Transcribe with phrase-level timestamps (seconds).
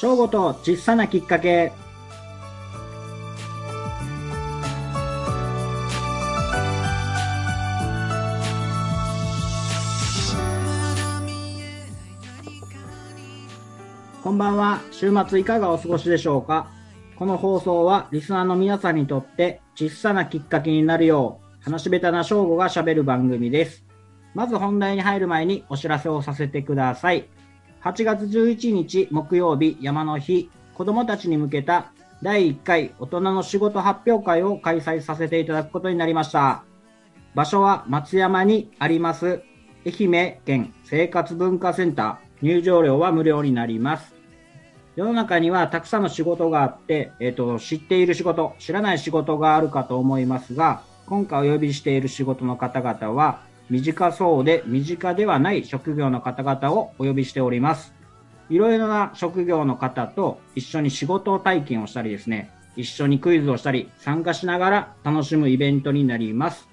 [0.00, 1.72] 正午と小さなきっかけ。
[14.22, 14.80] こんばんは。
[14.92, 16.70] 週末いかがお過ごしでしょうか
[17.16, 23.84] この放送はリスナーの皆さんにとって小さなきっかけになるよう、話し下手な正午がしゃべる番組です。
[24.32, 27.28] まず本題に入る前にお知らせをさせてください。
[27.82, 31.92] 8月11日木曜日山の日、子供たちに向けた
[32.22, 36.64] 第1回大人の仕事発表会を開催させていただくことになりました。
[37.34, 39.42] 場所は松山にあります
[39.86, 42.28] 愛媛県生活文化センター。
[42.40, 44.14] 入場料は無料になります。
[44.96, 57.94] 世の中にはたくさんの仕事があって、えっ、と、知っている仕事、知らない仕事があるかと思いますが、今回お呼びしている仕事の方々は、短そうで身近ではない職業の方々をお呼びしております。
[58.48, 66.68] いろいろな職業の方と一緒に仕事体験をしたりですね、一緒にクイズをしたり、参加しながら楽しむイベントになります。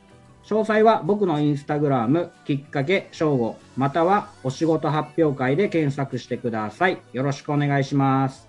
[0.45, 6.99] 詳細は僕のインスタグラム、きっかけ、正午、またはお仕事発表会で検索してください。
[7.13, 8.47] よろしくお願いします。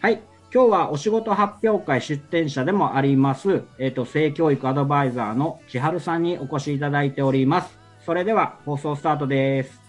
[0.00, 0.33] はい。
[0.54, 7.76] 今日はお仕事発表会出展者でもあります、えっ、と、性教育アドバイザーの千春さんにお越しいただいております。
[8.06, 9.83] それでは放送スタートです。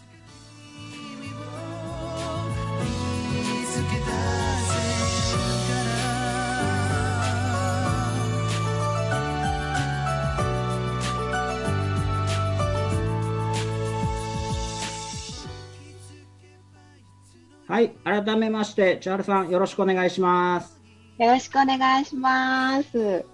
[17.68, 17.90] はい。
[18.04, 20.80] 改めまして、千春さんよろしくお願いします。
[21.18, 23.26] よろしくお願いします。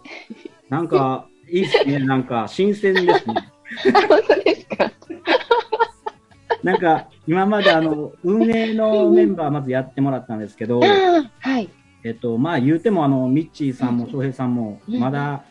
[0.69, 1.99] なんか、 いいですね。
[1.99, 3.35] なんか、新鮮ですね。
[3.93, 4.91] あ本当ですか？
[6.63, 11.69] なんか、今まであの、運営のメンバーまずやってもらったんですけど、はい。
[12.03, 15.43] えっと、まあ言うてもあの、ミッチーさんも翔平さんも、うんまだ、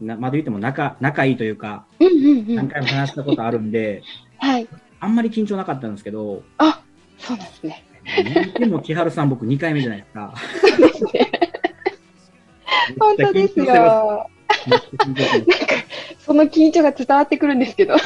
[0.00, 2.54] なまだ言っても仲、仲いいというか、うんうんうん。
[2.54, 4.02] 何回も話したことあるんで、
[4.38, 4.66] はい。
[5.00, 6.80] あんまり緊張なかったんですけど、あ、
[7.18, 7.84] そうなんですね。
[8.04, 10.34] 言うても千春さん僕2回目じゃないですか。
[12.98, 13.66] 本当ですよ。
[13.66, 13.72] な
[14.74, 14.84] んか、
[16.18, 17.94] その緊張が伝わってくるんですけど。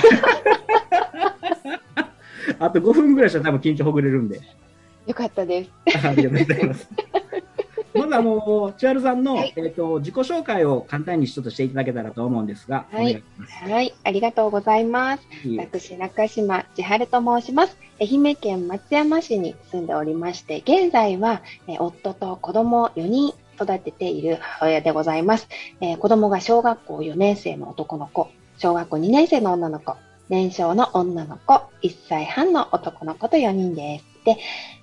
[2.59, 4.41] あと5分ぐらいしたら多分緊張ほぐれるんで。
[5.06, 5.70] よかったです。
[6.06, 6.88] ありがとうございます。
[7.98, 13.22] まずあの、千春さんの、はいえっ、と、自己紹介を簡単にちょっとしていただけたらと思うんですが、はいい。
[13.70, 13.94] はい。
[14.04, 15.22] ありがとうございます。
[15.44, 17.76] いい私、中島千春と申します。
[18.00, 25.48] 愛媛県松山市に住んでおりまして、現在は、えー夫と子供4人育てている母親でございます。
[25.80, 29.97] えー子供が小学校4年生の男の子、小学校2年生の女の子、
[30.28, 34.18] 年少の女の子、1歳半の男の子と4人です。
[34.28, 34.37] で、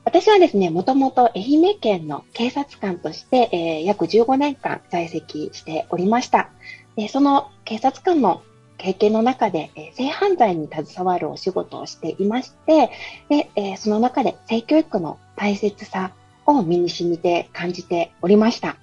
[0.03, 6.49] 私はですね、もともと愛媛県の警察官として、えー約15年間在籍しておりました。
[6.95, 8.41] で、その警察官の
[8.79, 12.89] 経験の中で、えー性犯罪に携わるお仕事をしていまして、
[13.29, 16.11] で、えーその中で性教育の大切さ
[16.47, 18.77] を身に染みて感じておりました。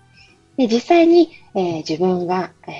[0.56, 2.72] で、実際に、えー自分が、え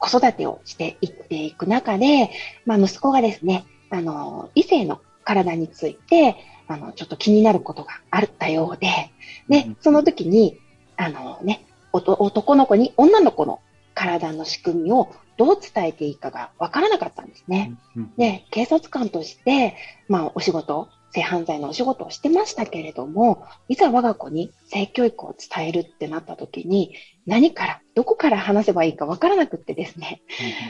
[0.00, 2.30] 子育てをしていっていく中で、
[2.64, 6.36] まあ、息子がですね、あの、異性の体について、
[6.70, 9.10] あの、ちょっと気になることがあったようで、
[9.48, 10.56] で、その時に、
[10.96, 13.60] あのね、男の子に女の子の
[13.94, 17.74] 体の仕組みをどう伝えていいかがわからなかったんですね。
[17.96, 19.74] うんで、警察官として、
[20.08, 26.94] まあ、お仕事、性犯罪のお仕事をしてましたけれども、いざ我が子に性教育を伝えるってなった時に、
[27.26, 30.22] 何から、どこから話せばいいかわからなくってですね、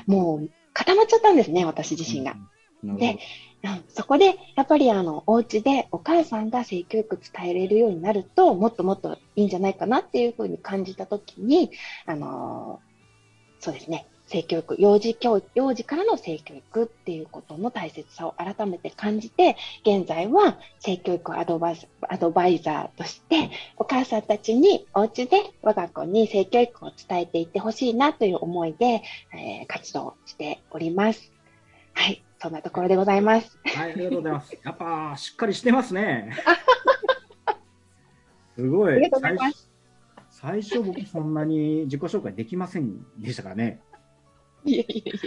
[0.07, 2.33] もう固まっちゃったんですね、私自身が。。
[2.33, 2.51] うん
[2.97, 3.19] で
[3.89, 11.71] そこで、やっぱりあの、お家でお母さんが性教育伝えれるようになると、もっともっといいんじゃないかなっていうふうに感じたときに、
[12.07, 12.91] あのー
[13.63, 29.03] そうですね、性教育、幼児教、幼児からの性教育っていうことの大切さを改めて感じて、現在は性教育アドバイザーアドバイザーとして、お母さんたちにお家で我が子に性教育を伝えていってほしいなという思いで、
[29.35, 31.33] えー活動しております。
[31.93, 33.59] はい、そんなところでございます。
[33.65, 34.59] はい、ありがとうございます。
[34.65, 36.33] やっぱ、しっかりしてますね。
[38.57, 38.95] すごい。
[38.95, 39.71] ありがとうございます。
[40.31, 43.83] 最初、最初僕そんなに自己紹介できませんでしたからね。
[44.65, 45.21] いやいやい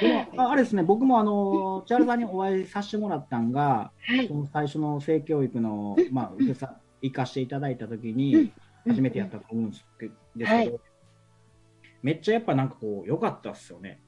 [0.00, 4.16] でも、ああれですね、僕もあの、チャールさんにお会いさせてもらったんが、や。
[4.16, 4.34] はいそ。
[4.34, 8.52] の最初の性教育の、まあ、受けさ、行かしていただいたときうんに、
[8.86, 10.80] 初めてやったと思うんですけですけど、はい
[12.02, 14.00] めっちゃやっぱなんかこう、良かったっすよね。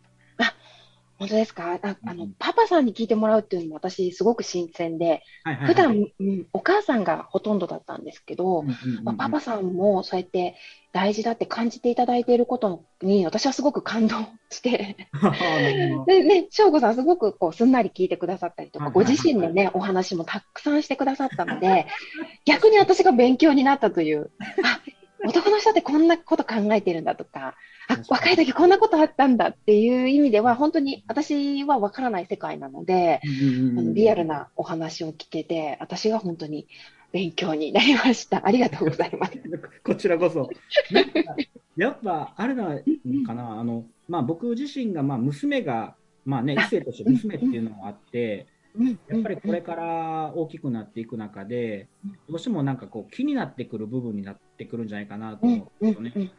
[1.21, 1.79] 本当ですか？
[1.83, 5.67] ああの、うんパパさんに聞いてもらうっていうのも私すごく新鮮で、はいはいはい。
[5.67, 9.05] 普段、うん、お母さんがほとんどだったんですけど、うんうんうんうん。
[9.05, 10.57] まあ、パパさんもそうやって
[10.93, 14.17] 大事だって感じていただいていることに私はすごく感動
[14.49, 14.97] して、
[16.07, 19.25] でね、翔吾さんすごくこうすんなり聞いてくださったりとか、ごはいはいはい。
[19.25, 21.87] 自身のね、お話もたくさんしてくださったので、
[22.47, 24.31] 逆に私が勉強になったという、
[24.65, 24.81] あ、
[25.29, 27.55] 男の人ってこんなこと考えてるんだとか、
[28.09, 36.67] 若い時こんなことあったんだっていう意味では、本当に私は分からない世界なので、あのリアルなお話を聞けて、私が本当に
[37.13, 38.47] 勉強になりました。
[38.47, 39.33] ありがとうございます。
[39.85, 40.49] こちらこそ。
[41.77, 45.95] やっぱ、あれなのかな、あの、まあ僕自身が、まあ娘が、
[46.25, 48.47] まあね、異性として娘っていうのもあって、
[49.09, 51.89] やっぱりこれから大きくなっていく中で、
[52.29, 56.33] どうしてもなんかこう気になってくる部分になってくるんじゃないかなとうん思うんですよね。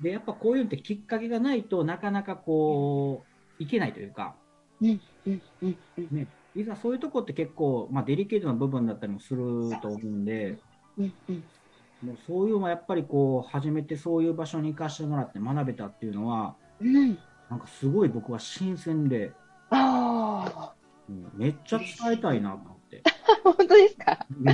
[0.00, 3.24] で、やっぱこういうのってきっかけがないとなかなかこ
[3.58, 4.36] う、いけないというか、
[4.80, 4.98] ね、
[6.54, 9.38] いざそういうとこって結構、まあデリケートな部分だったりもする
[9.80, 10.24] と思うん。
[10.24, 10.58] で、
[12.02, 17.18] もうそういうのはやっぱりこう、初めてそういう場所に行かせてもらって学べたっていうのは、うん。
[17.48, 17.60] なん。
[17.60, 19.32] かすごい僕は新鮮で、
[19.70, 20.79] あうん
[21.34, 23.02] めっちゃ伝えたいなと思って。
[23.04, 23.10] あ、
[23.44, 24.26] 本当ですか？
[24.44, 24.52] うん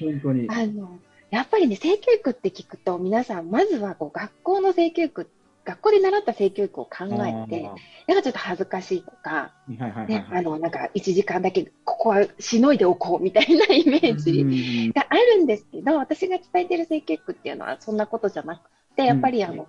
[0.00, 0.48] 本当に。
[0.50, 0.98] あの、
[1.30, 5.28] やっぱりね、性教育って聞くと、皆さん、まずはこう学校の性教育、
[5.64, 6.90] 学校で習った性教育を考
[7.26, 7.62] えて、
[8.06, 10.08] なんかちょっと恥ずかしいとか、あーはいはいはい。
[10.08, 10.38] ね、はい。
[10.38, 14.92] あの、なんか1時間だけここはしのいでおこうみたいなイメージうんうんうん。
[14.92, 19.68] があるんですけど、私が伝えてる性教育っていうのはそんなことじゃなくて、やっぱりあの、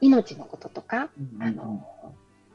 [0.00, 1.10] 命のこととか、
[1.40, 1.84] あの、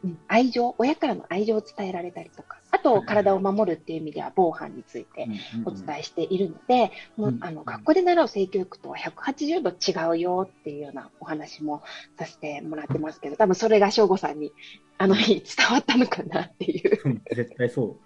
[0.04, 5.28] うん愛情、親からの愛情を伝えられたりとか、あと体を守るっていう意味では防犯について
[5.66, 7.40] お伝えしているので、もううん。
[7.42, 11.84] あの学校で習う性教育とは180度違うよっていうようなお話も
[12.18, 14.54] させてもらってますけど、多分それが省吾さんに
[14.98, 17.00] あの日伝わったのかなっていう。
[17.06, 17.22] うん。
[17.36, 17.98] 絶対そ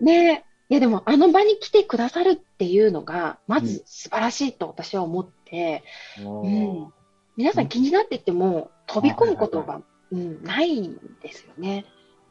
[0.04, 0.44] ねえ。
[0.68, 5.84] いやでもあの場に来てくださるっていうのが、まず素晴らしいと私は思って、
[6.18, 6.92] うん。
[7.36, 9.82] 皆さん気になってても飛び込むことはいが、
[10.12, 11.84] うん、ないんですよね。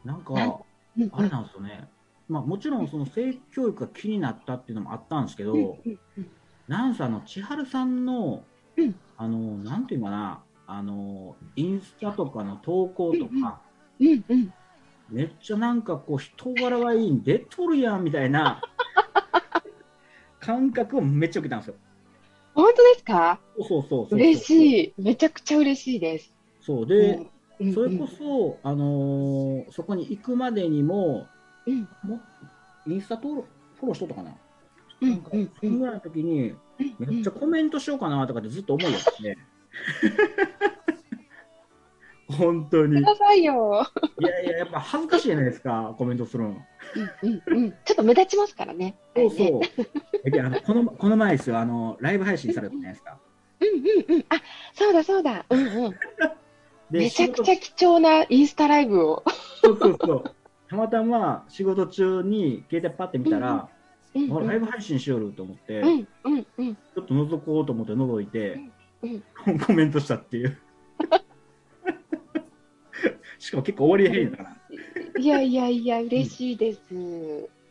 [0.04, 0.50] なんか、なん
[0.98, 1.90] うんあれなんですよね。
[2.28, 6.30] まあもちろんその性教育が気になったっていうのもあったんですけど、うんうんうん
[6.68, 8.44] なんせあの千春さんの、
[8.76, 13.62] うんあのなんていうかなあのインスタとかの投稿とか、
[14.00, 14.54] うんうん
[15.10, 18.60] めっちゃなんかこう人柄がいいん出とるやんみたいな
[20.40, 21.76] 感覚をめっちゃ受けたんですよ。
[22.56, 23.40] 本当ですか？
[23.58, 24.44] そうそうそう嬉い。
[24.44, 25.02] しい。
[25.02, 26.34] めちゃくちゃ嬉しいです。
[26.62, 27.30] そうで、うん
[27.74, 31.28] それこそ、あのーそこに行くまでにも、
[31.66, 32.20] うんも
[32.88, 33.48] インスタ登録
[33.80, 34.32] フォローしとったかな、
[35.02, 36.58] うんなんかうんそのぐらいの時に、うん
[37.00, 39.38] めっちゃコメントしようかなとかってずっと思いよって。
[42.28, 43.02] 本当に。
[43.02, 43.86] ださいよ。
[44.20, 46.50] やいや、やっぱ恥ずかしいじゃないですか、コメントするの。
[46.50, 47.72] うんうんうん。
[47.86, 48.96] ちょっと目立ちますからね。
[49.16, 49.62] そうそう。
[50.26, 53.18] え であのこのこの前ですよあの、ライブ配信されたじゃないですか。
[53.62, 54.26] うんうんうん。
[54.30, 54.42] あ、
[54.74, 55.46] そうだそうだ。
[55.50, 55.96] うんうん。
[56.92, 59.24] でめちゃくちゃ仕貴重なインスタライブを。
[59.62, 60.24] 事そうそうそう。
[60.70, 63.66] たまたま仕事中に携帯パッて見たら、うんうん
[64.16, 68.62] あライブ配信しよると思って、ちうんうんうんょっと覗こうと思って覗いて、
[69.02, 69.22] うん。
[69.60, 70.58] コメントしたっていう。
[73.38, 74.56] しかも結構終わりへんだから。
[75.18, 76.80] いやいやいや、嬉しいです。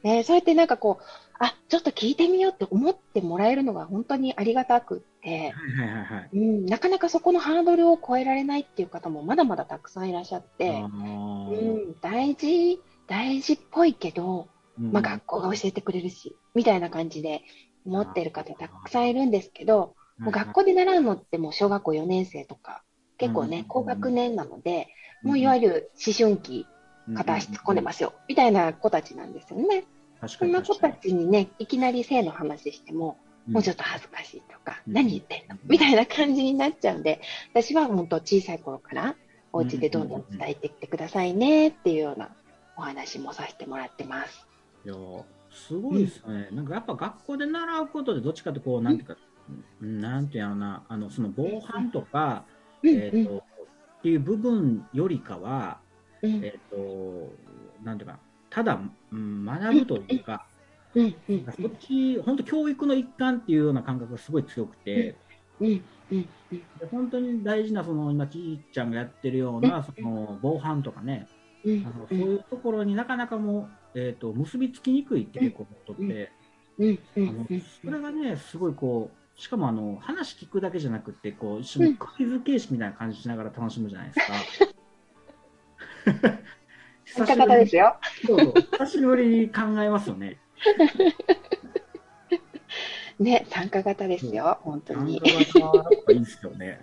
[0.02, 1.04] ね、そうやってなんかこう、
[1.38, 6.30] あ、ちょっと聞いてみようって思ってもらえるのが本当にありがたくって、はいはいはいはい。
[6.32, 14.48] うん、なかなかそこのハードルを超えられないっていう方もまだまだたくさんいらっしゃって、あうーん、大事、大事っぽいけど、
[14.78, 14.92] うん。
[14.92, 17.42] まあ学校が教えてくれるし、みたいな感じで
[17.84, 22.82] 思ってる方たくさんいるんですけど、もう学校で習うのってもう小学校4年生とか、
[23.18, 24.88] 結構ねうん、高学年なので、
[25.22, 26.66] もういわゆる思春期、
[27.14, 29.84] 片足突っ込んでますよ、みたいな子たちなんですよね。
[30.26, 34.92] 確かにそんな子たちにね、いきなり性の話しても、もうちょっっと恥ずかしいとか、うん。
[34.94, 35.58] 何言ってんの？
[35.64, 37.20] みたいな感じになっちゃうんで、
[37.52, 39.16] 私は本当小さい頃から
[39.52, 42.30] お家でどんどん伝えていってくださいねっていうような
[42.76, 44.46] お話もさせてもらってます。
[44.84, 44.94] いや
[45.50, 49.16] すごいですよね、なんかやっぱ学校で習うことでどっちかってこう、なんていうか、
[49.82, 52.44] うんなんていうのな、あのその防犯とか、
[52.82, 53.44] うんえーと
[54.00, 55.78] っていう部分よりかは、
[56.20, 56.44] うん。
[56.44, 57.32] えっ、と、
[57.82, 58.18] なんていうか、
[58.54, 58.78] ただ、
[59.10, 60.46] うん、学ぶというか、
[60.94, 65.16] うんうんそっち、本当教育の一環っていうような感覚がすごい強くて、
[66.88, 71.26] 本当に大事な、その今、ちいちゃんがやってるような、その防犯とかね、
[71.64, 76.30] うんあのそういうところになかなかもう、えー、と結びつきにくいって結構ことって、
[76.78, 76.82] あ
[77.18, 77.44] の
[77.82, 84.28] それがね、すごいこう、しかもあの話聞くだけじゃなくて、こう一緒にクイズ形式みたいな感じしながら楽しむじゃないです
[86.22, 86.38] か。
[87.14, 87.96] 参加型ですよ。
[88.26, 90.38] そうそう久しぶりに考えますよね。
[93.18, 95.20] ね、参加型ですよ、本当に。
[95.20, 96.80] 参加型いいですよね。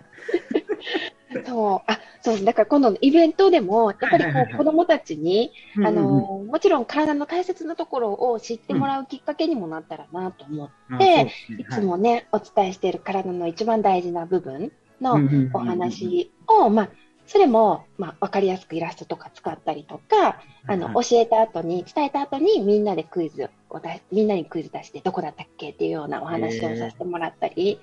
[1.46, 5.52] そう、あ、そう、だから今度のイベントでも、やっぱりこう子供たちに、
[5.84, 15.18] あの、もちろん体の大切なところを知ってもらうきっかけにもなったらなと思って、うですねいつもね、お伝えしている体の一番大事な部分の
[15.54, 16.88] お話を、まあ、
[17.26, 21.06] それも、まあ、わかりやすくイラストとか使ったりとか、あの、はい。
[21.06, 27.80] 教えた後に、伝えた後にみんなでクイズを出し、みんなにクイズ出して、どこだったっけっていうようなお話をさせてもらったり、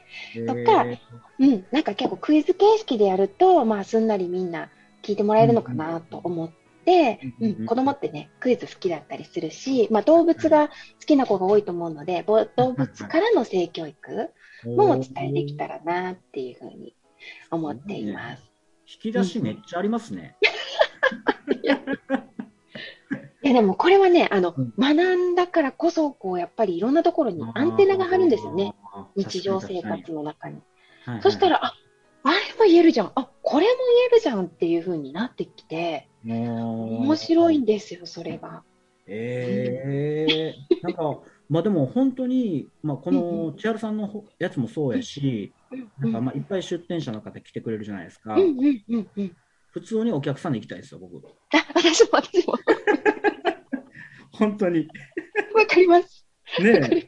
[0.48, 1.00] とかえ
[1.40, 4.70] うん、なんか結構クイズ形式でやると、まあ、すんなりみんな
[5.02, 6.52] 聞いてもらえるのかなと思っ
[6.86, 10.74] て、ううんん、子供ってね、クイズ好きだったりするし、まあ、動物が好
[11.06, 14.76] きな子が多いと思うので、ぼ動物からの性教育ー。
[14.76, 16.96] もお伝えできたらなっていうふうに
[17.52, 18.49] 思っています。
[18.92, 20.36] 引き出しめっちゃありますね。
[23.42, 28.76] いやでもこれはね、あの、うん学んだからこそ、こう、やっぱりいろんなところにアンテナが張るんですよね。
[29.16, 30.62] 日常生活の中に。
[31.06, 31.74] 確かにそした、ら、あ、
[32.24, 33.12] あれも言えるじゃん。
[33.16, 38.64] あ、これも言えるじゃんっていう風になってきて、面面白いんですよ、それが。
[39.08, 41.20] えー、なんか、
[41.50, 48.36] まあでも本当に、まあ、こうんの千春さんのほやつもそうやし、うんなんかまあいっぱい出店者の方来てくれるじゃないですか。
[49.72, 51.24] 普通にお客さんで行きたいですよ、僕。
[51.54, 52.54] あ、私も私も。
[54.34, 54.88] 本当に。
[55.54, 56.26] わかります。
[56.60, 57.08] ね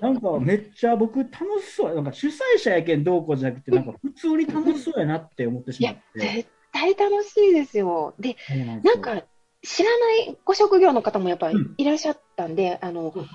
[0.00, 1.94] なんかめっちゃ僕楽しそうや。
[1.94, 6.20] なんか主催者やけんどうこうじゃなくて、なんか普通に楽しそうやなって思ってしまっ、て。
[6.20, 8.14] 絶対楽しいですよ。
[8.18, 8.36] で、
[8.82, 9.22] なんか、
[9.66, 11.74] 知らないご職業の方もやっぱりうん。
[11.76, 13.26] いらっしゃったんで、あの、そう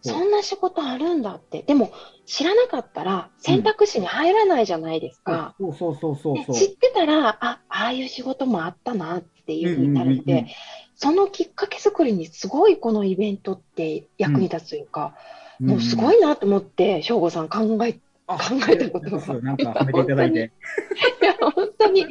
[0.00, 1.62] そんな仕事あるんだって。
[1.62, 1.92] でも、
[2.24, 5.54] 知らなかったら選択肢に入らないじゃないですか。
[5.60, 6.54] そうそうそうそうそう。
[6.54, 10.54] で知ってたら、あ、ああいう仕事もあったなっていうふうになるので、うんうんうんうん。
[10.94, 15.14] そのきっかけ作りにすごいこのイベントって役に立つというか、
[15.60, 17.98] もうすごいいなと思って、省吾さん考え、考
[18.70, 19.40] えたことが。
[19.40, 20.52] なんか褒めていただいて。
[21.22, 22.06] いや、本当に、い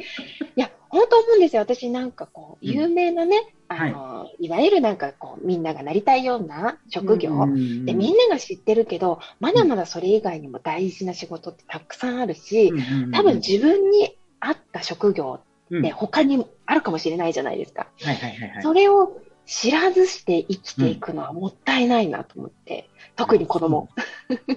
[0.54, 1.62] や、本当思うんですよ。
[1.62, 7.46] 私なんかこう、うん有名なね、あの、い、わゆるなんかこう、みんながなりたいような職業、
[7.84, 12.72] で、みんなが知ってるけど、まだまだそれ以外にも大事な仕事ってたくさんあるし、
[13.12, 17.88] 多分自分に合った職業分って他にあるかもしれないじゃないですか。
[18.00, 18.62] はいはいはいはい。
[18.62, 23.88] それを知らずして生きていくのはもったいないなと思って、特に子供。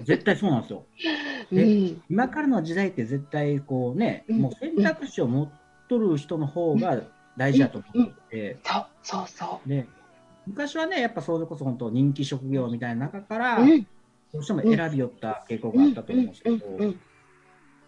[0.02, 0.84] 絶対そうなんですよ。
[1.52, 2.02] うでん。
[2.10, 5.52] 今からの時代って絶対こうね、うんもう選択肢を持っ
[5.90, 7.02] とる人の方が
[7.36, 9.86] 大事だと思ってて、そう、そうそで
[10.46, 13.58] 昔はね、やっぱそれこそ本当人気職業みたいな中から。
[14.32, 16.56] どうしても選び寄った傾向があったと思うんですけど、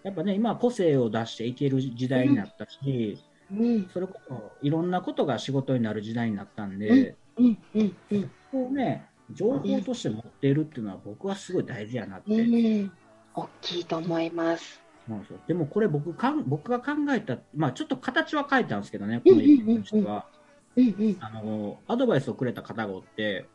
[0.03, 3.19] やっぱね、今は個性を出していける時代になったし、
[3.53, 3.89] うん。
[3.93, 12.33] それこそいろんなことが仕事になる時代になったんで、うんうんうんこうね、情報として持っているっていうのは僕はすごい大事やなって。
[12.35, 12.93] うん。
[13.35, 14.82] 大きいと思います。
[15.07, 15.39] そうなんですよ。
[15.47, 20.27] でもこれ僕かん僕が考えた、まあちょっと形は変えたんですけどね、このイベントとしては。
[21.21, 23.47] あの、アドバイスをくれた方がおって、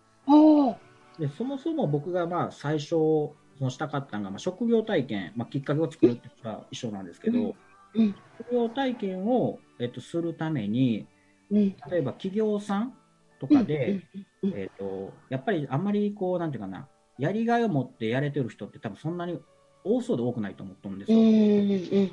[1.17, 7.53] でそもそも僕がまあ最初、そのしたかったのが、まあ、職業体験、まあ、きっかけを作るっていうのが一緒なんですけど、うん
[7.95, 8.15] うん。
[8.37, 11.07] 職業体験を、えっと、するために、
[11.49, 11.75] うん。
[11.89, 12.93] 例えば企業さん
[13.39, 14.01] とかで、
[14.43, 16.87] えっと、やっぱりあんまりこう、なんていうかな、
[17.17, 19.39] やりがいを持ってやれてる人って多分そんなに
[19.88, 22.08] 多そうで多くないと思ったんですうんよ。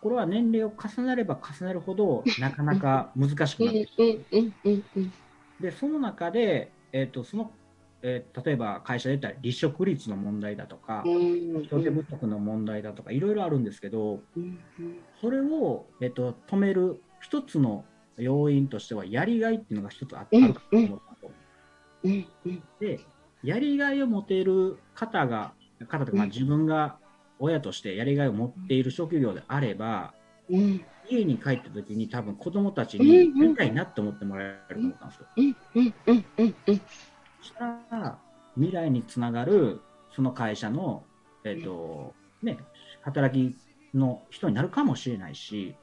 [0.00, 4.26] これは年齢を重ねれば重ねるほど、なかなか難しくうなってきて
[5.60, 7.50] で、その中で、えっと、その、
[8.02, 14.20] えー例えば会社で言ったら離職率の問題だとか、うん人手不足の問題だとか、いろいろあるんですけど、
[15.20, 17.84] それを、えっと、止める一つの
[18.18, 21.00] 要因としては、やりがいっていうのが一つあるかと思ったんですよ。
[22.04, 22.62] うんうん。
[22.78, 23.00] で、
[23.42, 26.30] やりがいを持てる方が、方とまあ、うん。
[26.30, 26.96] 自分が
[27.38, 30.14] 親としてやりがいを持っている職業であれば、
[30.48, 30.84] うん。
[31.08, 33.42] 家に帰った時に多分子供たちうんにうん。
[33.42, 35.26] やりたいなって思ってもらえると思ったんですよ。
[37.40, 38.18] そしたら、
[38.54, 39.80] 未来につながる、
[40.14, 41.04] その会社の、
[41.44, 42.58] えっ、と、ね、
[43.02, 43.56] 働き
[43.94, 45.74] の人になるかもしれないし、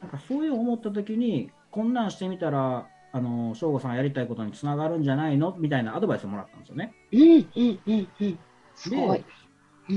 [0.00, 5.54] なんかそういう思った時に、こんなんしてみたら、あの、省吾さんやりたいことにつながるんじゃないの？
[5.58, 6.92] みたいなアドバイスをもらったんですよね。
[7.12, 8.38] うんうんうんうん
[8.80, 9.24] すごい。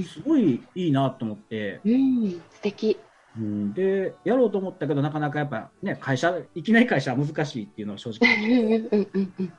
[0.04, 2.98] すごいいいなと思って、うん素敵。
[3.38, 8.48] うん、で、やろうと思ったけど、なかなかやっぱね、会社、いきなり会社は難しいっていうのは正う直。
[8.48, 9.54] んうんうんうん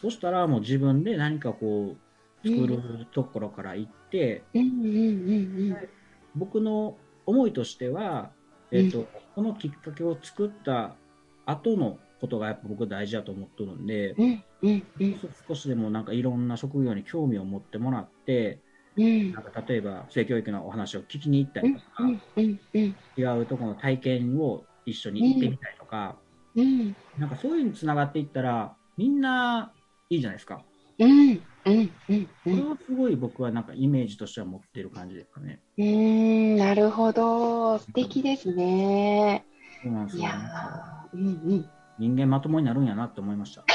[0.00, 1.94] そしたらもう自分で何かこ
[2.42, 5.76] う、作るところから行って、うんうんうん
[6.36, 6.96] 僕の
[7.26, 8.30] 思いとしては、
[8.70, 10.94] えっとこのきっかけを作った
[11.44, 18.60] 後のことがやっぱ僕大事だと思っとるんで、うん、うん、うん、少しでもなんかいろんな職業に興味を持ってもらって、
[18.96, 19.32] うん。
[19.32, 26.16] なんか例えば性教育のお話を聞きに行ったうんりとか、うんうんうん違うところの体験を一緒に行ってみたりとか、
[26.54, 26.94] うん。
[27.18, 29.74] なんかそういうのにつながっていったら、みんな
[30.08, 30.62] いいじゃないですか。
[30.98, 35.60] うんうんうんうこれんはすごい僕はなんかイメージとしては持ってる感じですかね。
[35.76, 37.78] うーんなるほど。
[37.78, 39.44] 素敵ですね。
[39.82, 40.22] そうなんですよ。
[40.22, 43.62] いやーうんうん人間まともになるんやなって思いました。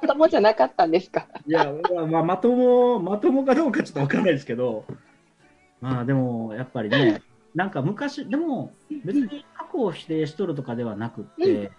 [0.00, 1.26] 子供じゃなかったんですか？
[1.46, 1.72] いや、
[2.10, 4.84] まあ、まとも、まともかどうかちょっとわかんないですけど、
[5.80, 7.22] まあでも、やっぱりね、
[7.54, 8.72] なんか昔、でも
[9.04, 11.72] 別に過去を否定しとるとかではなくって、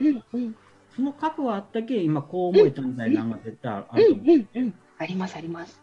[0.96, 4.74] その過去はあったけ、今こう思えたみたいなのが絶対あうると思う。
[4.98, 5.82] ありますあります。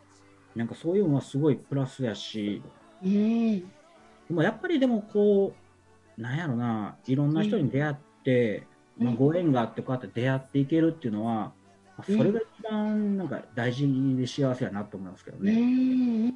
[0.57, 2.61] なんかそういうのはすごいプラスやし、
[3.05, 3.61] うん。
[3.61, 3.65] で
[4.31, 5.55] もやっぱりでもこ
[6.19, 7.97] う、なんやろな、いろんな人に出会っ
[8.99, 11.53] まあ、ご縁があってこうやって出会っていけるっていうのは、ま
[11.99, 15.53] あそれが一番なんか大事で幸せやなと思いますけどうね。
[15.53, 16.35] んい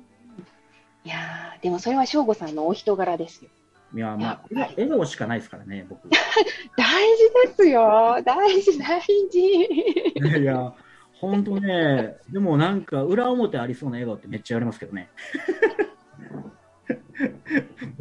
[1.05, 3.51] やーでもそれは省吾さんのお人柄ですよ
[3.95, 4.43] いや、まあ、
[4.77, 6.09] 笑顔しかないですからね、僕。
[6.77, 10.75] 大事ですよ大事大事いやいや、
[11.21, 15.11] 本当ね、でもなんか裏表ありそうな笑顔ってめっちゃ言われますけどね。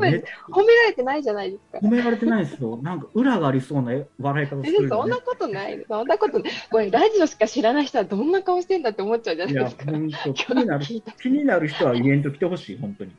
[0.10, 1.78] 褒められてないじゃないですか。
[1.80, 2.78] 褒められてないですよ。
[2.82, 4.90] なんか裏がありそうな笑い方すえるよね。
[4.90, 5.18] そんな。
[5.18, 5.86] ことない。
[5.88, 6.52] そんなことない。
[6.70, 9.92] これラジオしか知らない人はどんな顔してんだって思っちゃうじゃないですか。
[9.92, 10.86] 本当気になる
[11.22, 13.12] 気になる人はイベント来てほしい、本当に。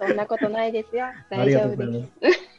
[0.00, 1.06] そんなことないですよ。
[1.06, 2.54] あ大丈夫です。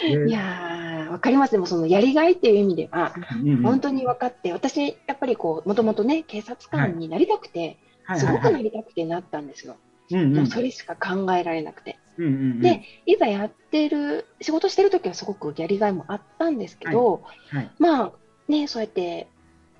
[0.00, 1.52] すいやーわかります。
[1.52, 3.62] でもそのやりがいっていう意味ではうんうん。
[3.62, 7.78] 本当に分かって私やっぱりこうもともとね警察官になりたくて、
[8.16, 8.52] すごくはいはい。
[8.52, 8.52] は。
[8.52, 9.76] ないりたくてなったんですよ、
[10.10, 11.98] もうそれしか考えられなくて。
[12.18, 12.60] うんうんうん。
[12.60, 17.70] でいざやってる仕事してる時はすごくやりがいもあったんですけど、はい。
[17.78, 18.12] まあ
[18.46, 19.26] ねそうやって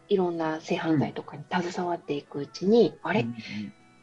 [0.08, 3.20] いろんな性犯罪とかに携わっていくうちに、あれ？
[3.20, 3.36] うんうん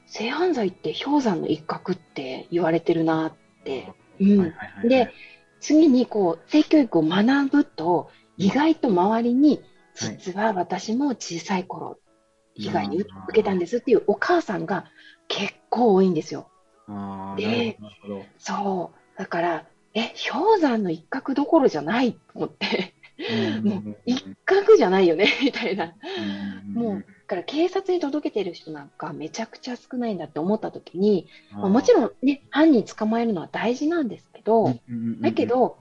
[0.08, 4.36] 性犯罪って氷山の一角って言われてるなって、ううん。
[4.38, 4.90] んはいはいはいはい。
[4.90, 5.14] で
[5.62, 9.62] 次にこう性教育を学ぶと意外と周りに
[9.96, 10.18] はい。
[10.18, 11.98] 実は私も小さい頃
[12.56, 14.86] 被害に受けたんですっていうお母さんが
[15.32, 16.50] 結構多いんですよ。
[16.88, 17.78] ああ、で
[18.38, 19.20] そう。
[19.20, 22.94] だから、え、氷山の一角どころじゃないと思って、
[23.64, 25.94] もう一角じゃないよね、 みたいな。
[26.66, 34.76] うんもう、だから警察に届けてる人なんかめちゃくちゃ少ないんだって思った時に、まあ、もちろんね、犯人捕まえるのは大事なんですけど、
[35.22, 35.78] だけど、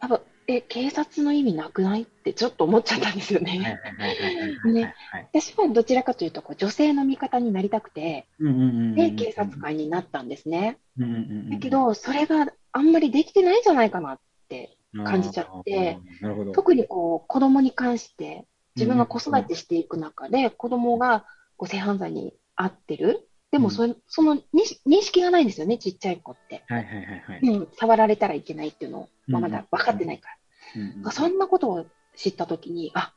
[0.00, 2.02] 多分、え、警察の意味なくない？
[2.02, 3.52] ってちょっと思っちゃったんですよね。
[3.52, 10.78] はいはいはいはいはいはいねはい私はどちらかというとこう女性の味方になりたくて、うんうんうんうんで、警察官になったんですね。
[10.98, 16.52] うんうんうんうんだけど、それがあんまりできてないんじゃないかなって感じちゃってあーなるほど。
[16.52, 21.24] 特にこう子供に関して自分が子育てしていく中で子供が
[21.56, 23.28] こう性犯罪に遭ってる。
[23.50, 24.42] でもそ,、その認
[24.84, 26.64] 認識がないんですよね、ちっちゃい子って。
[26.66, 27.40] はいはいはいはい。
[27.42, 30.34] うん、触られたらいけないっていうのを、まあ、まだ分かってないから。
[30.36, 33.12] うんうんそんなことを知ったときに、あ、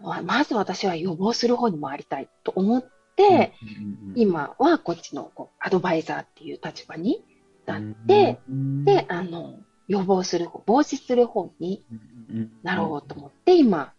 [0.00, 2.82] ままず私は予防する方に回りたいと思っ
[3.16, 7.24] て、うんうんうん今はこっちのこうアドバイザーっていう立場に
[7.66, 11.94] なって、うんで、あの、予防する方、防止する方にう
[12.34, 13.92] んうんなろうと思って、今、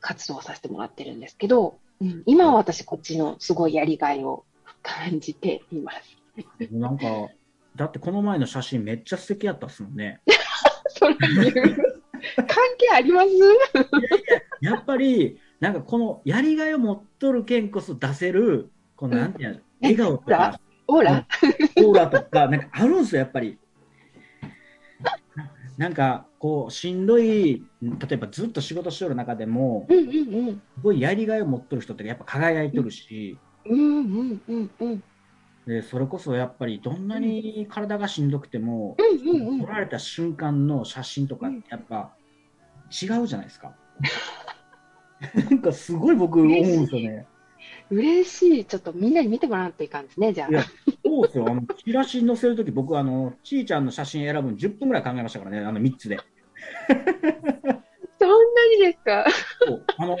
[0.00, 4.44] 活動させてもらってるんですけど、うん、今は私こっちのすごいやりがいを
[4.82, 5.98] 感じています。
[6.70, 7.04] なんか、
[7.74, 10.20] だってこの前の写真めっちゃ素敵やったっすもんね。
[10.98, 11.26] それ関
[12.78, 13.28] 係あります？
[14.60, 21.26] やっぱり、なんかこのやりがいを持っとるけんこそ出せる、このなんていうの、笑顔とか、ほら、
[21.76, 22.08] オーラ。
[22.08, 23.58] とか、なんかあるんですよ、やっぱり。
[25.76, 30.06] なんか、こう、しんどい、例えばずっと仕事しとる中でも、うんうん
[30.48, 30.54] うん。
[30.54, 35.02] すごいやりがいを持っとる人ってやっぱ輝いとるし、うんうんうんうん。
[35.68, 42.14] でそれこそやっぱりどんなに体がしんどくても、うんうんうん撮られた瞬間の写真とかってやっぱ
[42.90, 43.74] 違うじゃないですか。
[45.50, 47.26] なんかすごい僕思うんですよね。
[47.90, 48.64] 嬉しい。
[48.64, 50.52] ちょっとみんなに見てもらわんといかんですね、じゃあい。
[50.52, 50.62] や
[51.04, 51.46] そうですよ。
[51.50, 56.18] あのチラシ載せるとき僕あの、ちーちゃんの写真選ぶの10分ぐらい考えましたからね、あの3つで。
[56.88, 59.26] そんなにですか？
[59.66, 60.16] そうあの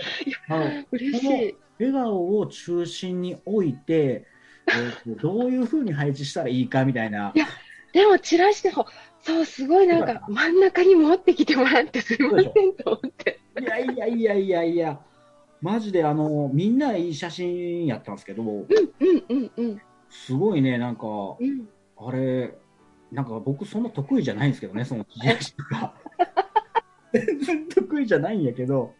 [0.48, 1.56] あの 嬉しい。
[1.78, 4.26] 笑顔を中心に置いて、
[5.20, 7.32] どういうふうに配置したらいいかみたいな。
[7.92, 8.86] でも、チラシでも、
[9.20, 13.40] そう、すごいなんか、真ん中に持ってきてもらってすいませんと思って。
[13.60, 15.00] いやいやいやいやいや、
[15.60, 18.66] マジであの、みんないい写真やったんですけど、うん
[19.00, 21.06] うんうんすごいね、なんか、
[21.38, 21.68] うん。
[21.98, 22.54] あれ、
[23.12, 25.94] なんか僕そんな得意じゃないんですけどね、その記とか。
[27.12, 28.94] 全然得意じゃないんやけど、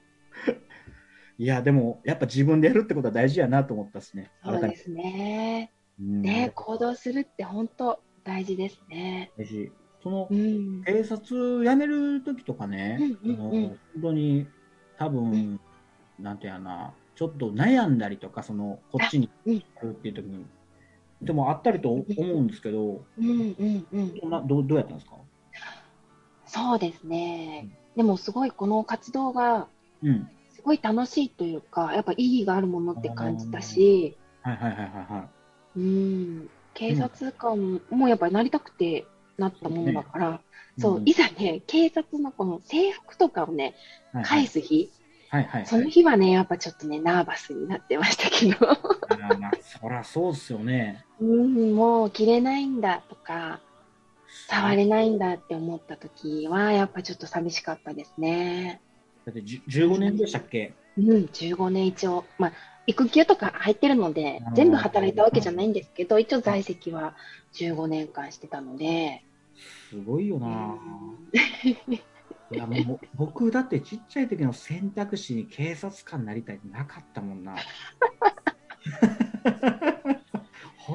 [1.38, 4.30] いや、でもやっぱ自分でやるってことは大事やなと思ったっすね。
[4.44, 5.70] そうですね。
[6.00, 9.30] うんね、行動するって本当大事ですね。
[9.38, 9.70] 大事。
[10.02, 10.82] そのうん。
[10.84, 14.46] 警察辞める時とかね、うんうんうんあの本当に
[14.96, 15.60] 多分、
[16.18, 20.44] なんていうかな、ちょっと悩んだりとか、そのこっちにうんやるっていう時に、
[21.22, 24.30] でもあったりと思うんですけど、うんうんうん。
[24.30, 25.16] などうどうやったんですか？
[26.46, 27.68] そうですね。
[27.96, 29.68] でもすごいこの活動が
[30.02, 30.28] うん。
[30.58, 34.88] すごい楽しいというか、やっぱ意義があるものって感じたし、はいはいはいはい。
[34.88, 35.28] は
[35.76, 35.78] い。
[35.78, 40.40] うん、警察官もやっぱりなりたくてなったものだから、
[40.76, 41.08] そう、ん。
[41.08, 43.76] いざね、警察のこの制服とかをね、
[44.24, 44.90] 返す日、
[45.28, 45.66] はいはいはい。
[45.66, 51.04] その日はね、やっぱちょっとね、ナーバスになってましたけど、あーまあそりゃそうですよね。
[51.20, 53.60] うん、もう着れないんだとか、
[54.50, 58.80] 触れないんだって思った時は、やっぱちょっと寂しかったですね。
[59.28, 60.72] だってじゅ15年でしたっけ？
[60.96, 62.52] うん、15年一応、まあ、
[62.86, 67.14] 育休とか入ってるので全部働いたわけじゃないんですけど、一応在籍は
[67.52, 69.22] 15年間してたので、
[69.90, 70.76] すごいよな。
[72.50, 77.56] いやもう僕だってちっちゃい時の選択肢に警察官になりたいってなかったもんな。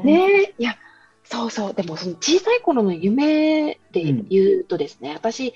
[0.03, 0.75] ねえ、いや、
[1.23, 5.53] そうそう、でもその小さい頃の夢で言うとですね、私、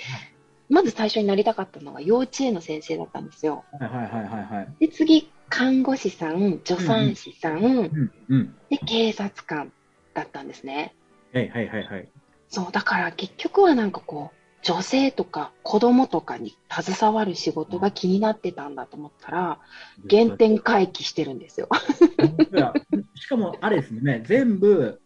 [0.69, 3.63] まず最初になりたかったのが幼稚園の先生だったんですよ。
[3.79, 4.75] はいはいはいはいはい。
[4.79, 8.55] で、次、看護師さん、助産師さん、うんうん。
[8.69, 9.71] で、警察官
[10.13, 10.93] だったんですね。
[11.33, 12.09] はいはいはいはい。
[12.49, 19.59] そう、だから結局はなんかこう、女性とか子供とかに携わる仕事が気になってたんだと思ったら、
[20.09, 21.69] 原点回帰してるんですよ。
[23.15, 24.99] しかもあれですね、全部、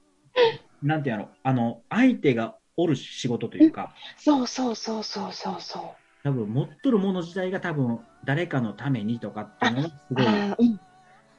[0.82, 5.84] なんていうの、あの、相手がおる仕事というか、そうそうそうそうそうそう。
[6.24, 10.26] 多分持っとるもの自体が多分誰かのためにとかっていうのがすごい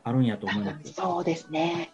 [0.05, 0.83] あるんやと多思います。
[0.83, 1.93] 分そうですね。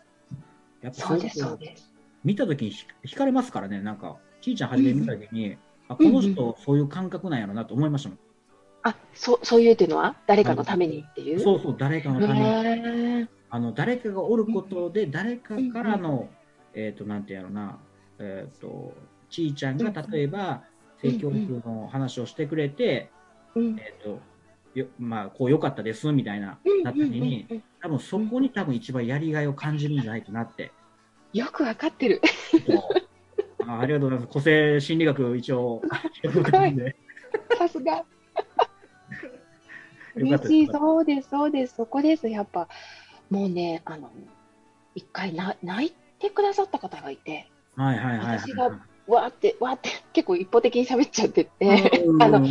[0.80, 1.92] やっぱそうです、いそうです。
[2.24, 5.56] 見たときにひ惹かれますからね、なんか、ちいちゃん初め見たときに、
[5.88, 8.18] あ、この人、そういう感覚なんやろなと思いましたもん。
[8.84, 11.40] あ、そう、そういうっていうのは誰かのためにっていう？
[11.40, 12.38] そうそう、誰かのため
[13.20, 13.28] に。
[13.50, 16.28] あの、誰かがおることで、誰かからの、
[16.74, 17.78] えっ、と、なんていうのな、
[18.18, 18.94] えっ、と、
[19.30, 20.62] ちいちゃんが例えば、
[21.00, 23.10] 性教育の話をしてくれて、
[23.54, 23.78] うん。
[23.78, 24.20] えっ、と、
[24.74, 30.72] よまあ、こう良かったです、みたいな、なった時に、多分そこに多分一番やりがいを感じるんじゃないかなって。
[31.32, 32.20] よくわかってる。
[33.66, 34.32] あありがとうございます。
[34.32, 35.82] 個性心理学一応、
[37.58, 38.04] さすが。
[40.14, 42.28] 嬉しい、そうです、そうです、そこです。
[42.28, 42.68] やっぱ、
[43.30, 44.10] もうね、あの、
[44.94, 48.38] 一回な泣いてくださった方がいて、はいはいはいはい。
[48.38, 52.46] 私がわーって、わーって、結構一方的に喋っちゃってて、あの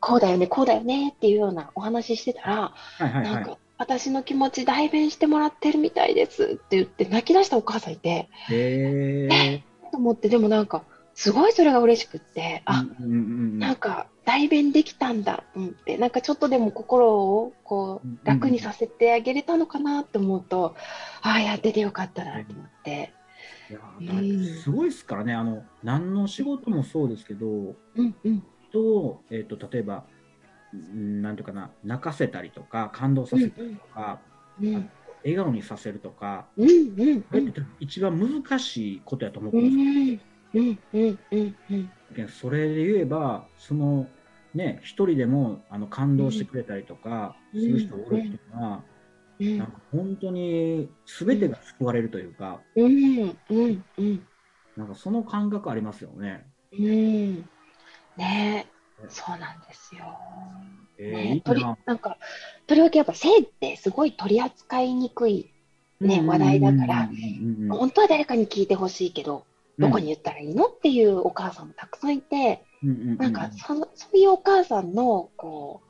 [0.00, 3.24] こうだよね、こうだよねっていうようなお話ししてたら、はいはいはい。
[3.34, 9.62] なんか、私の気持ち代弁してもらってるみたいですって言って泣き出したお母さんいて、へえ。
[9.90, 10.84] と思って、でもなんか、
[11.14, 20.76] すごいそれが嬉しくって、あ、うんうんうんなんか代弁できたんだ、うんって、なんかちょっとでも心をこう楽にさせてあげれたのかなって思うと、
[21.22, 23.12] ああ、やっててよかったなと思って。
[23.70, 28.42] いやすごいですからね、あの何の仕事もそうですけど、うんうん。
[28.72, 30.04] と,、えー、と例えば、
[30.72, 34.20] うんなんていうかな、泣かせたりとか、感動させたりとか、
[34.60, 34.90] うん
[35.22, 41.56] 笑顔にさせるとか、うんうんこれって一番難しいことやと思ううんんですうんうんうん
[42.18, 42.28] うん。
[42.28, 44.08] それで言えば、その
[44.54, 48.82] ね、一人でもあの感動してくれたりとか、うんする人がおるっていうのは、うん
[49.40, 54.26] なんか本当に全てが救われるというか、うんうんうん。
[54.76, 56.46] なんかその感覚ありますよね。
[56.72, 57.36] うん。
[58.16, 58.66] ね。
[59.02, 60.04] えそうなんですよ。
[60.98, 61.34] えーね。
[61.34, 62.18] いいとりななんか
[62.66, 65.50] とりわけやっぱ性ってすごい取り扱いにくい
[66.00, 67.10] ね話題だから
[67.70, 69.44] 本当は誰かに聞いてほしいけど、
[69.78, 73.16] どこに言ったらいいのっていうお母さんもたくさんいて、うんうんうん。
[73.16, 75.89] なんかそのそういうお母さんのこう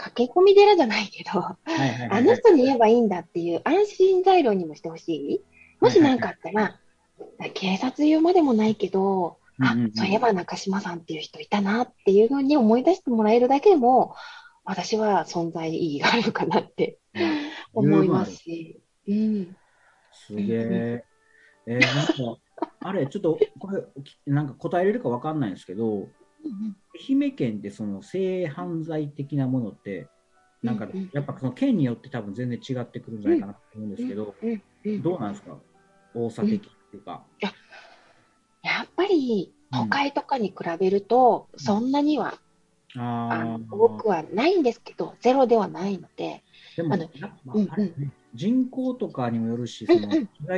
[0.00, 5.40] 駆け込み寺じゃないけど、あの人に言えばいいんだっていう安心材料にもしてほしい？
[5.80, 6.78] もし何かあったら、
[7.52, 14.14] 警察言うまでもないけど、あそういえば中島さんっていう人いたなっていうふうに思い出してもらえるだけでも、
[14.64, 16.98] 私は存在意義があるかなって
[17.72, 18.80] 思いますし。
[19.08, 19.56] うん。
[20.12, 21.04] すげえ。
[21.66, 22.40] えー、なんか、
[22.80, 26.08] あれ、ちょっと、これ、きなんか答えれるかわかんないんですけど、
[26.44, 30.08] 愛媛県ってその性犯罪的なものって、
[30.62, 34.62] なんかうんうん、やっぱその県によって多分全然違ってくるんじゃないかなと思うんですけど、うんうん
[35.02, 35.56] どうなんですか？
[36.14, 37.24] 多さ的っていうか。
[37.40, 37.50] や
[38.82, 42.34] っぱり都会とかに比べると、そんなには、
[42.96, 46.42] ああの多くはないんですけど、ゼロではないので、
[46.76, 46.96] でも、
[48.34, 50.08] 人口とかにもよるし、その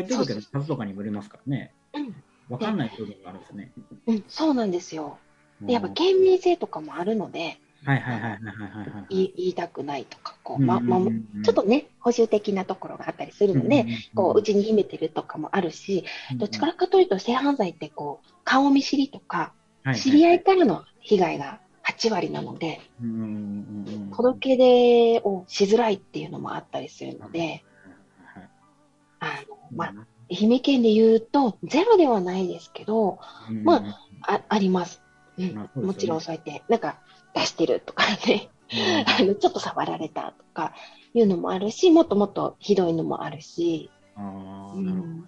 [0.06, 1.74] 届の数とかにもよりますからね。
[1.94, 2.14] うん。
[2.48, 3.72] わかんない部分があるんですね。
[4.06, 5.18] うん、そうなんですよ。
[5.62, 9.32] でやっぱ県民性とかもあるので、はいはいはいはいはいはいはい。
[9.36, 10.98] 言いたくないとか、こう、うんま、ま、
[11.42, 16.04] ちょっとね、保守的なところがあったりするので、こう、うちに秘めてるとかもあるし、
[16.36, 19.52] どっちからかというと性犯罪ってこう、顔見知りとか、
[19.96, 22.80] 知り合いからの被害が8割なので、
[24.14, 28.48] 届け出をしづらいっていうのもあったりするので、はい
[29.20, 29.94] あの、まあ、
[30.30, 33.18] 愛媛県で言うと、ゼロではないですけど、
[33.48, 33.84] うんま
[34.22, 35.02] あ、あります。
[35.74, 36.98] もちろんそうやって、なんか
[37.34, 38.50] 出してるとかね、
[39.18, 40.74] あのちょっと触られたとか
[41.14, 44.20] いうのもあるし、もっともっとひどいのもあるし、あ
[44.76, 45.26] なるほどね。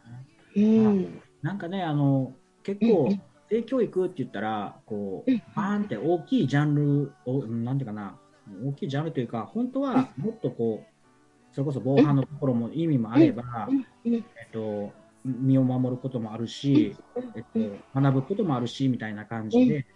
[0.57, 1.23] うん。
[1.43, 3.09] なんかね、あの、結構
[3.49, 8.19] 性教育って言ったら、こううん、バーンって大きいジャンルを、なんていうかな、
[8.65, 13.69] 大きいジャンルというか、本当はもっとこう、それこそ防犯のところも意味もあれば、
[14.07, 14.23] えっ
[14.53, 14.93] と、
[15.25, 16.97] 身を守ることもあるし、
[17.37, 19.87] えっと、学ぶこともあるし、みたいな感じで、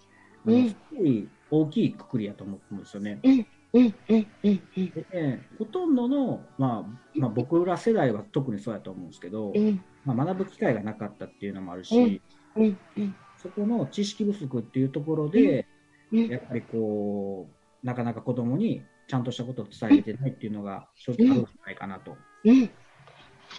[0.68, 3.20] すごい大きいくくりやと思うんですよね。
[3.22, 3.46] うん。
[3.72, 3.94] うん。
[4.08, 4.26] うん。
[4.44, 4.62] うん。
[4.74, 9.82] でねほとんどの、まあ、まあ、僕ら世代は特にそうやと思うんですけど、うん。
[10.04, 12.22] まあ、学ぶ機会がなかったっていうのもあるし、
[12.56, 12.78] うん。
[12.96, 13.14] うん。
[13.36, 15.66] そこの知識不足っていうところで、
[16.12, 16.26] うん。
[16.28, 17.48] やっぱりこ
[17.82, 22.16] う、なかなか子供にちゃんとしたことを伝えてないっていうのが正直あるんじゃないかなと。
[22.44, 22.70] うん。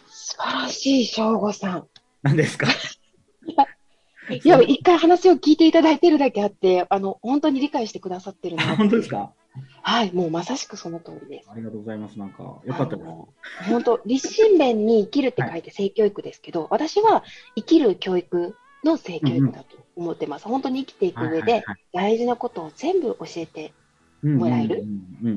[0.08, 1.88] 素晴らしい、省吾さん。
[2.24, 2.68] 何ですか？
[4.30, 9.32] いや、一回話を聞いていただいてるだけあって、あの、本当に理解してくださってる本当ですか？
[9.82, 11.50] はい、もうまさしくその通りです。
[11.52, 12.20] ありがとうございます。
[12.20, 13.10] なんか、よかったです。
[13.70, 17.24] 本当、立身弁に生きるって書いて性教育ですけど、私は
[17.56, 20.46] 生きる教育の性教育だと思ってます。
[20.46, 21.64] 本当に生きていく上で
[21.94, 23.74] 大事なことを全部教えて
[24.24, 24.86] もらえる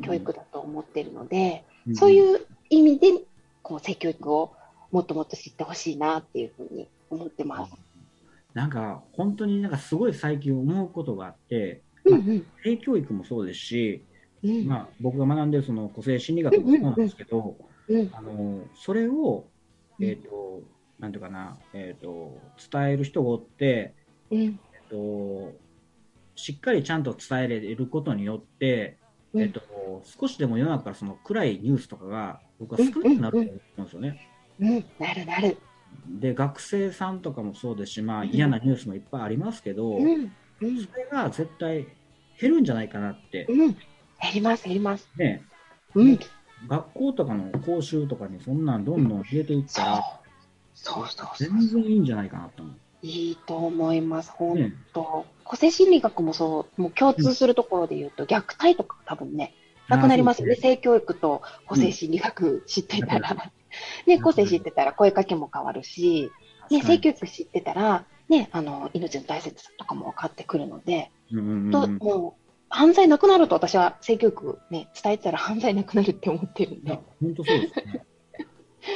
[0.03, 3.13] 教育だと思ってるので、そうういう意味で、
[3.63, 4.53] こう、性教育を
[4.91, 7.73] もっともっと知ってほしいなっていうふうに思ってます。
[8.55, 12.47] なんか、本当になんかすごい最近思うことがあって、うんうん。
[12.65, 14.05] 性教育もそうですし、
[14.43, 14.67] うん。
[14.67, 17.57] まあ、僕が学んでるその個性心理学もそうなんですけど、
[17.89, 19.49] うんあのそれを、
[19.99, 20.07] うん。
[20.07, 20.63] えっ、と、
[20.99, 23.95] なんていうかな、えっ、と、伝える人がおって、
[24.31, 24.41] うん。
[24.41, 25.53] えっと、
[26.35, 28.99] しっかりちゃんと伝えれることによって、
[29.33, 29.43] うん。
[29.43, 29.61] えっと、
[30.05, 34.29] 少しでも世の中からその暗いニュースとかが僕は少なくなると思うんですよね。
[34.61, 35.57] うん、なるなる。
[36.09, 41.87] で、学生さんとかもそうですし、まあうん嫌なニュースもいっぱいありますけど、うん、うん、それが絶対
[42.41, 43.57] 減るんじゃないかなって、うん。
[43.57, 43.77] 減
[44.35, 45.09] ります、減ります。
[45.17, 45.43] ね、
[45.95, 46.19] うん。
[46.69, 50.03] 学校とかの講習とかにそんなんどんどん入れていったそうら、。
[50.75, 51.29] そうそう。
[51.39, 52.73] 全然いいんじゃないかなと思
[53.03, 54.33] いいと思います、う。
[54.37, 55.27] 本ね、当。
[55.45, 59.55] 個性心理学もそう、もう共通するところで言うと、虐待とか多分ね、
[59.89, 60.55] なくなりますよね。
[60.55, 63.53] 性教育と個性心理学知ってたら。
[64.07, 66.31] ね、個性知ってたら声かけも変わるし、
[66.71, 78.07] ね、性教育知ってたら、ね、あの、命の大切さとかも分かってくるので、と、うんもう、犯罪なくなると私は性教育ね、伝えてたら犯罪なくなるって思ってるんで。、本当そうですね。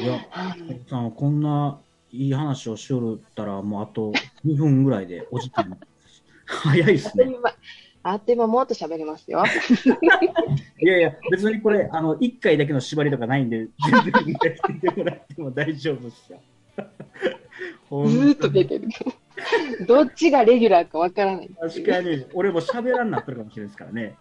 [0.00, 1.80] いや、 あのさんこんな
[2.12, 4.12] いい話をしよるったら、もうあと
[4.46, 5.78] 2分ぐらいでお時間。
[6.46, 7.26] 早いですね。
[8.06, 9.42] あっという間、もっと喋りますよ。
[10.78, 16.38] いやいや、別にこれ、あの、1回だけの縛りとかないんで、全然聞いてもらっても大丈夫ですよ。
[18.06, 18.88] ずーっと出てる。
[19.86, 21.50] どっちがレギュラーかわからない。
[21.58, 24.16] 確かに、俺も喋らんなってるかもしれないですからね。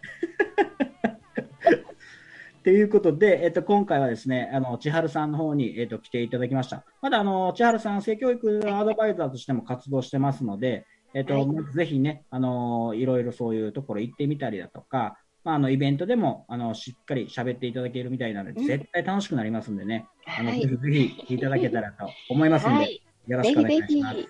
[2.63, 6.85] ということで、えっと、今回はですね、あの、千春さんの方に、えっと、来ていただきました。
[7.01, 20.61] まだ、あの、千春さん、性教育のアドバイザーとしても活動してますので、えっと、はいまずぜひね、あの、いろいろそういうところ行ってみたりだとか、まあ、あの、イベントでも、あの、しっかり喋っていただけるみたいなので、うん絶対楽しくなりますんでね、あの、はい。
[20.61, 20.91] ぜひぜ
[21.27, 22.87] ひいただけたらと思いますんで、 はい。
[22.87, 24.29] ぜよろしくおひぜひ願いしま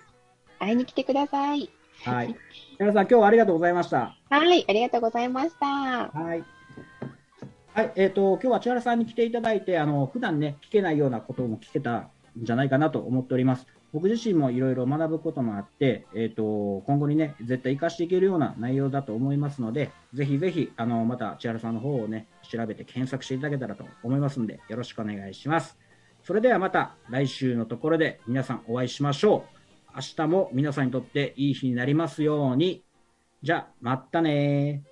[0.58, 1.70] 会いに来てください。
[2.04, 2.28] はい。
[2.28, 4.16] 千春さん、今日はありがとうございました。
[4.28, 5.66] はい、ありがとうございました。
[5.66, 6.44] はい。
[7.74, 13.66] はい、えっ、と、今日は千原さんに来ていただいて、あの、普段ね、聞けないようなことも聞けたんじゃないかなと思っております。
[13.94, 25.78] 僕自身もいろいろ学ぶこともあって、えっ、と、今後にね、絶対活かしていけるような内容だと思いますので、ぜひぜひ、あの、また千原さんの方をね、調べて検索していただけたらと思いますので、よろしくお願いします。
[26.24, 29.44] それではまた来週のところで皆さんお会いしましょ
[29.94, 29.94] う。
[29.94, 32.82] 明日も皆さんにとっていい日になりますように。
[33.44, 34.82] じゃあ、またね。